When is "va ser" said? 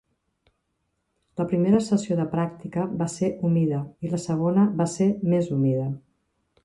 3.03-3.29, 4.81-5.09